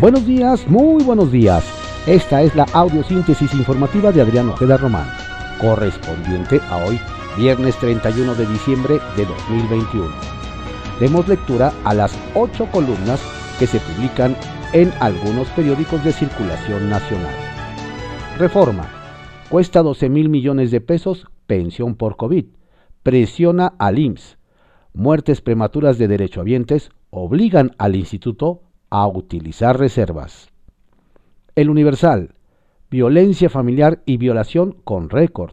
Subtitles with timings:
[0.00, 1.64] Buenos días, muy buenos días.
[2.06, 5.08] Esta es la audiosíntesis informativa de Adrián Ojeda Román,
[5.60, 7.00] correspondiente a hoy,
[7.36, 10.08] viernes 31 de diciembre de 2021.
[11.00, 13.20] Demos lectura a las ocho columnas
[13.58, 14.36] que se publican
[14.72, 17.34] en algunos periódicos de circulación nacional.
[18.38, 18.88] Reforma.
[19.48, 22.46] Cuesta 12 mil millones de pesos pensión por COVID.
[23.02, 24.37] Presiona al IMSS.
[24.92, 30.48] Muertes prematuras de derechohabientes obligan al instituto a utilizar reservas.
[31.54, 32.34] El Universal.
[32.90, 35.52] Violencia familiar y violación con récord.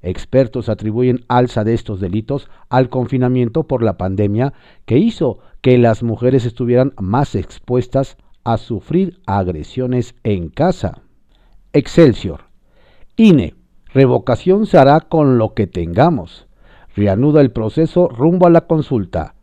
[0.00, 4.52] Expertos atribuyen alza de estos delitos al confinamiento por la pandemia
[4.86, 11.02] que hizo que las mujeres estuvieran más expuestas a sufrir agresiones en casa.
[11.72, 12.44] Excelsior.
[13.16, 13.54] INE.
[13.92, 16.47] Revocación se hará con lo que tengamos.
[16.98, 19.36] Reanuda el proceso rumbo a la consulta.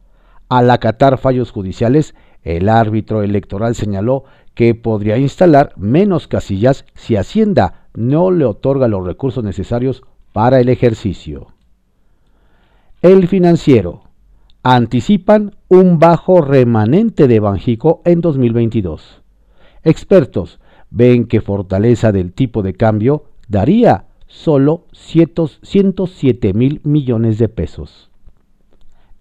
[0.49, 4.25] Al acatar fallos judiciales, el árbitro electoral señaló
[4.55, 10.67] que podría instalar menos casillas si Hacienda no le otorga los recursos necesarios para el
[10.67, 11.47] ejercicio.
[13.01, 14.03] El financiero.
[14.61, 19.21] Anticipan un bajo remanente de Banjico en 2022.
[19.81, 28.09] Expertos ven que fortaleza del tipo de cambio daría solo 107 mil millones de pesos.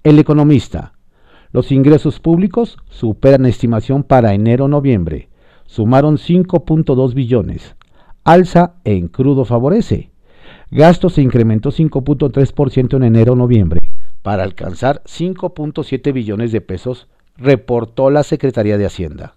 [0.02, 0.94] El economista.
[1.52, 5.28] Los ingresos públicos superan estimación para enero-noviembre.
[5.66, 7.76] Sumaron 5.2 billones.
[8.24, 10.10] Alza en crudo favorece.
[10.70, 13.80] Gasto se incrementó 5.3% en enero-noviembre
[14.24, 19.34] para alcanzar 5.7 billones de pesos, reportó la Secretaría de Hacienda.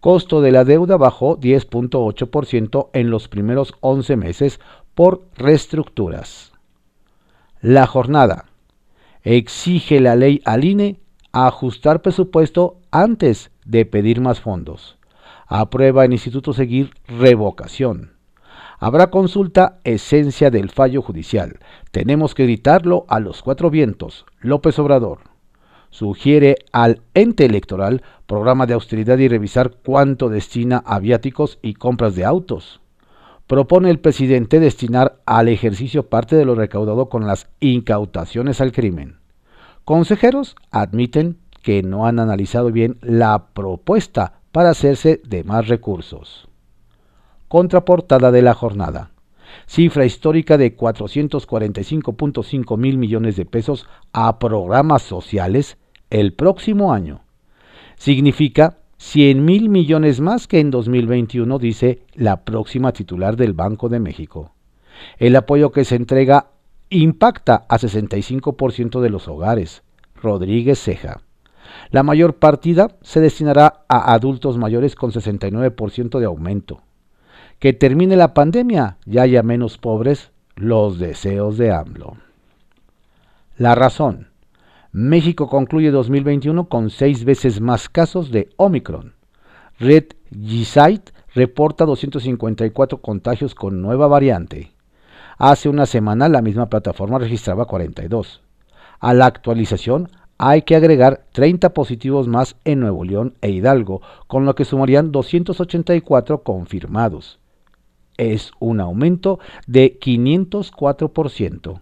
[0.00, 4.60] Costo de la deuda bajó 10.8% en los primeros 11 meses
[4.94, 6.52] por reestructuras.
[7.60, 8.46] La jornada.
[9.22, 11.00] Exige la ley al INE
[11.32, 14.98] ajustar presupuesto antes de pedir más fondos.
[15.46, 18.12] Aprueba en Instituto Seguir revocación.
[18.78, 21.58] Habrá consulta esencia del fallo judicial.
[21.90, 24.24] Tenemos que gritarlo a los cuatro vientos.
[24.40, 25.27] López Obrador.
[25.90, 32.14] Sugiere al ente electoral programa de austeridad y revisar cuánto destina a viáticos y compras
[32.14, 32.80] de autos.
[33.46, 39.16] Propone el presidente destinar al ejercicio parte de lo recaudado con las incautaciones al crimen.
[39.84, 46.48] Consejeros admiten que no han analizado bien la propuesta para hacerse de más recursos.
[47.48, 49.12] Contraportada de la jornada.
[49.66, 55.78] Cifra histórica de 445.5 mil millones de pesos a programas sociales
[56.10, 57.20] el próximo año.
[57.96, 64.00] Significa 100 mil millones más que en 2021, dice la próxima titular del Banco de
[64.00, 64.52] México.
[65.18, 66.50] El apoyo que se entrega
[66.90, 69.82] impacta a 65% de los hogares.
[70.16, 71.20] Rodríguez Ceja.
[71.90, 76.82] La mayor partida se destinará a adultos mayores con 69% de aumento.
[77.58, 82.16] Que termine la pandemia y haya menos pobres, los deseos de AMLO.
[83.56, 84.28] La razón.
[84.92, 89.14] México concluye 2021 con seis veces más casos de Omicron.
[89.80, 94.70] Red G-Site reporta 254 contagios con nueva variante.
[95.36, 98.40] Hace una semana la misma plataforma registraba 42.
[99.00, 100.08] A la actualización
[100.38, 105.10] hay que agregar 30 positivos más en Nuevo León e Hidalgo, con lo que sumarían
[105.10, 107.40] 284 confirmados.
[108.18, 111.80] Es un aumento de 504%.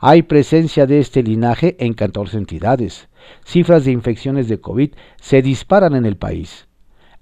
[0.00, 3.08] Hay presencia de este linaje en 14 entidades.
[3.44, 6.68] Cifras de infecciones de COVID se disparan en el país.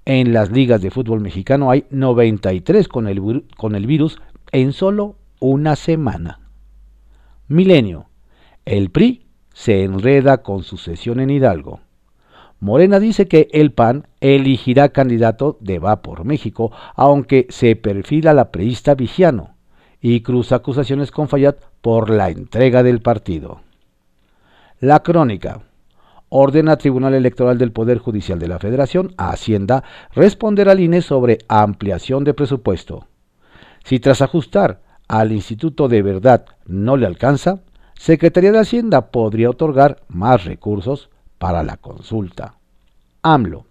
[0.05, 4.19] En las ligas de fútbol mexicano hay 93 con el, con el virus
[4.51, 6.39] en solo una semana.
[7.47, 8.09] Milenio.
[8.63, 11.81] El PRI se enreda con su sesión en Hidalgo.
[12.59, 18.51] Morena dice que el PAN elegirá candidato de Va por México, aunque se perfila la
[18.51, 19.55] preista Vigiano
[20.01, 23.61] y cruza acusaciones con Fayad por la entrega del partido.
[24.79, 25.61] La crónica
[26.29, 29.83] ordena al Tribunal Electoral del Poder Judicial de la Federación a Hacienda
[30.13, 33.07] responder al INE sobre ampliación de presupuesto.
[33.83, 37.59] Si tras ajustar al Instituto de Verdad no le alcanza,
[37.93, 42.55] Secretaría de Hacienda podría otorgar más recursos para la consulta.
[43.21, 43.65] AMLO.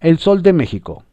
[0.00, 1.04] El Sol de México.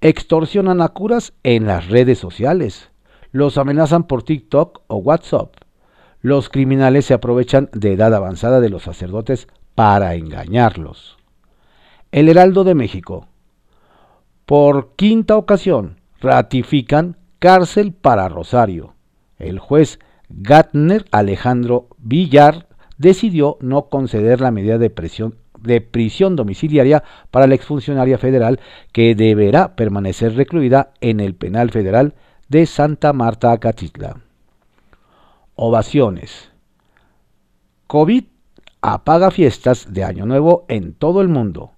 [0.00, 2.90] Extorsionan a curas en las redes sociales
[3.32, 5.54] los amenazan por TikTok o WhatsApp.
[6.20, 11.16] Los criminales se aprovechan de edad avanzada de los sacerdotes para engañarlos.
[12.12, 13.28] El Heraldo de México.
[14.46, 18.94] Por quinta ocasión, ratifican cárcel para Rosario.
[19.38, 22.66] El juez Gatner Alejandro Villar
[23.00, 28.60] decidió no conceder la medida de, prisión domiciliaria para la exfuncionaria federal
[28.92, 32.12] que deberá permanecer recluida en el penal federal
[32.50, 34.20] de Santa Marta Acatitla.
[35.54, 36.50] Ovaciones.
[37.86, 38.24] COVID
[38.82, 41.72] apaga fiestas de Año Nuevo en todo el mundo.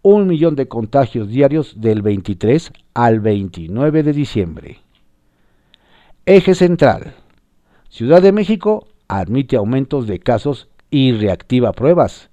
[0.00, 4.78] Un millón de contagios diarios del 23 al 29 de diciembre.
[6.24, 7.14] Eje central.
[7.90, 8.86] Ciudad de México
[9.20, 12.30] admite aumentos de casos y reactiva pruebas.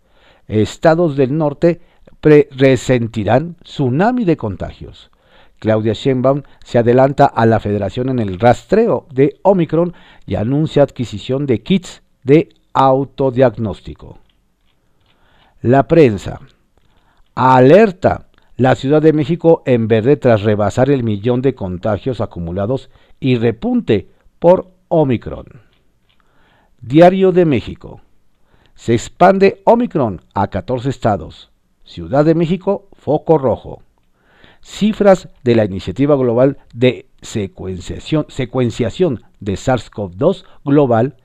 [0.48, 1.82] Estados del norte
[2.22, 5.12] resentirán tsunami de contagios.
[5.60, 9.94] Claudia Sheinbaum se adelanta a la federación en el rastreo de Omicron
[10.26, 14.20] y anuncia adquisición de kits de autodiagnóstico.
[15.62, 16.40] La prensa.
[17.36, 18.28] Alerta.
[18.56, 22.90] La Ciudad de México en verde tras rebasar el millón de contagios acumulados
[23.20, 25.69] y repunte por Omicron.
[26.82, 28.00] Diario de México.
[28.74, 31.52] Se expande Omicron a 14 estados.
[31.84, 33.84] Ciudad de México, foco rojo.
[34.62, 38.26] Cifras de la Iniciativa Global de Secuenciación,
[39.42, 41.18] de SARS-CoV-2 Global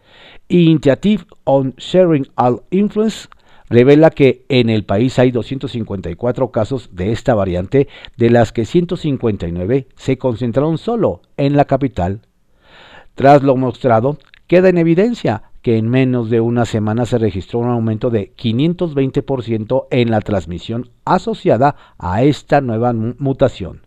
[0.48, 3.28] Initiative on Sharing All Influence
[3.68, 9.86] revela que en el país hay 254 casos de esta variante, de las que 159
[9.96, 12.22] se concentraron solo en la capital.
[13.14, 14.18] Tras lo mostrado,
[14.54, 19.88] queda en evidencia que en menos de una semana se registró un aumento de 520%
[19.90, 23.80] en la transmisión asociada a esta nueva mutación,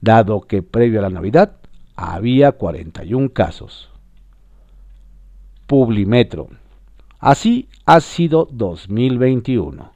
[0.00, 1.56] dado que previo a la Navidad
[1.94, 3.90] había 41 casos.
[5.66, 6.48] Publimetro.
[7.18, 9.92] Así ha sido 2021.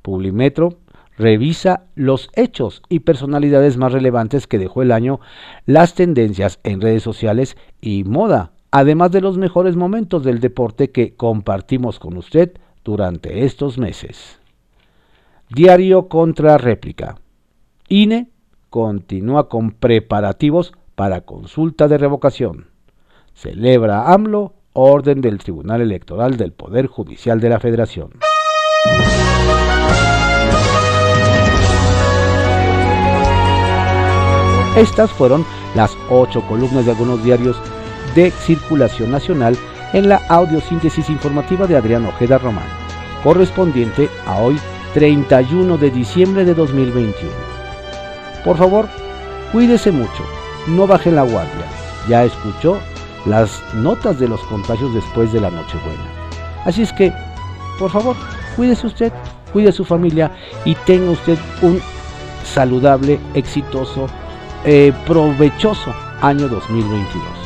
[0.00, 0.78] Publimetro
[1.18, 5.20] revisa los hechos y personalidades más relevantes que dejó el año,
[5.66, 11.14] las tendencias en redes sociales y moda, además de los mejores momentos del deporte que
[11.14, 14.40] compartimos con usted durante estos meses.
[15.48, 17.14] Diario contra réplica.
[17.86, 18.30] INE
[18.70, 22.66] continúa con preparativos para consulta de revocación.
[23.32, 28.10] Celebra AMLO orden del Tribunal Electoral del Poder Judicial de la Federación.
[34.76, 35.46] Estas fueron
[35.76, 37.56] las ocho columnas de algunos diarios
[38.14, 39.56] de circulación nacional
[39.92, 42.66] en la audiosíntesis informativa de Adrián Ojeda Román,
[43.22, 44.58] correspondiente a hoy
[44.94, 47.32] 31 de diciembre de 2021.
[48.44, 48.88] Por favor,
[49.52, 50.24] cuídese mucho,
[50.66, 51.64] no baje la guardia.
[52.08, 52.78] Ya escuchó
[53.26, 56.04] las notas de los contagios después de la Nochebuena.
[56.64, 57.12] Así es que,
[57.78, 58.16] por favor,
[58.56, 59.12] cuídese usted,
[59.52, 60.30] cuide su familia
[60.64, 61.80] y tenga usted un
[62.44, 64.06] saludable, exitoso,
[64.64, 67.43] eh, provechoso año 2022.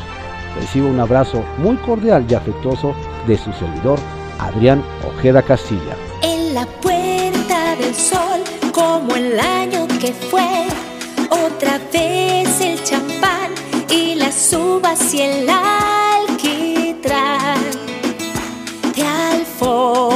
[0.59, 2.93] Recibo un abrazo muy cordial y afectuoso
[3.27, 3.97] de su servidor,
[4.39, 5.95] Adrián Ojeda Castilla.
[6.21, 8.41] En la puerta del sol,
[8.73, 10.67] como el año que fue,
[11.29, 13.51] otra vez el champán
[13.89, 17.59] y las uvas y el alquitrán
[18.95, 20.08] de alfombra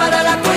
[0.00, 0.49] para la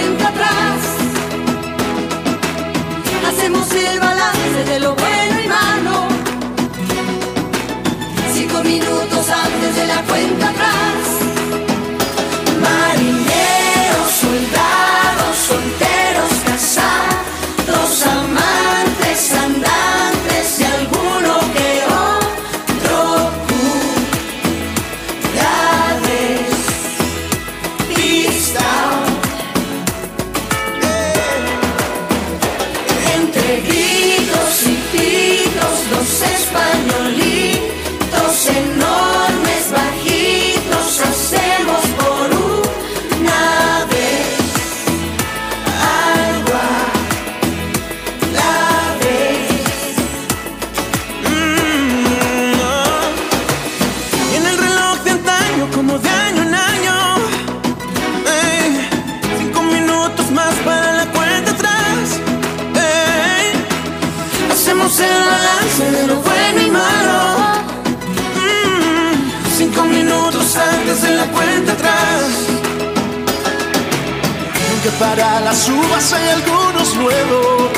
[75.44, 77.72] las uvas hay algunos nuevos.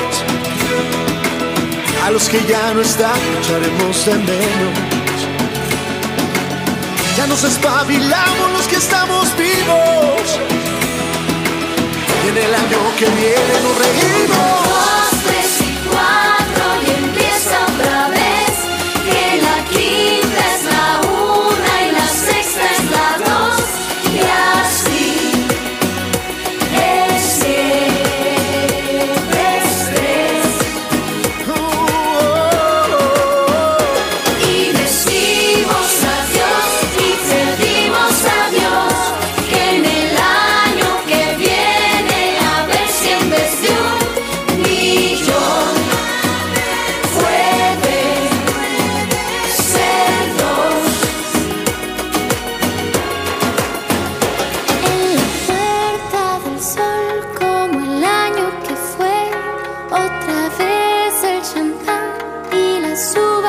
[2.05, 4.73] A los que ya no están, echaremos de menos.
[7.17, 10.39] Ya nos espabilamos los que estamos vivos.
[12.23, 15.04] Y en el año que viene nos reímos.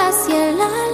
[0.08, 0.85] hacia la